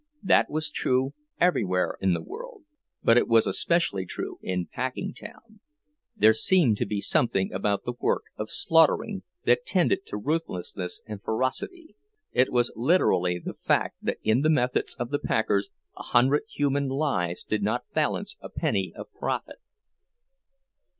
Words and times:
That 0.23 0.49
was 0.49 0.71
true 0.71 1.13
everywhere 1.39 1.95
in 2.01 2.15
the 2.15 2.23
world, 2.23 2.63
but 3.03 3.19
it 3.19 3.27
was 3.27 3.45
especially 3.45 4.03
true 4.03 4.39
in 4.41 4.65
Packingtown; 4.65 5.59
there 6.15 6.33
seemed 6.33 6.77
to 6.77 6.87
be 6.87 6.99
something 6.99 7.53
about 7.53 7.83
the 7.85 7.93
work 7.99 8.23
of 8.35 8.49
slaughtering 8.49 9.21
that 9.45 9.63
tended 9.63 10.07
to 10.07 10.17
ruthlessness 10.17 11.03
and 11.05 11.21
ferocity—it 11.21 12.51
was 12.51 12.73
literally 12.75 13.37
the 13.37 13.53
fact 13.53 13.97
that 14.01 14.17
in 14.23 14.41
the 14.41 14.49
methods 14.49 14.95
of 14.95 15.11
the 15.11 15.19
packers 15.19 15.69
a 15.95 16.01
hundred 16.01 16.45
human 16.49 16.87
lives 16.87 17.43
did 17.43 17.61
not 17.61 17.83
balance 17.93 18.37
a 18.41 18.49
penny 18.49 18.91
of 18.95 19.05
profit. 19.13 19.59